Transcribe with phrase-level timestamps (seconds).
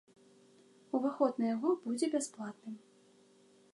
[0.99, 2.75] Уваход на яго будзе бясплатным.